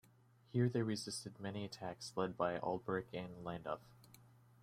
[0.51, 3.81] Here they resisted many attacks led by Alberic and Landulf.